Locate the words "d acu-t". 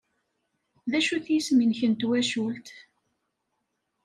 0.91-1.27